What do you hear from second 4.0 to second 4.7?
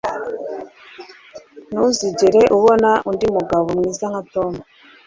nka Tom.